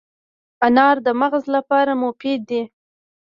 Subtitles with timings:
[0.65, 2.61] انار د مغز لپاره مفید دی.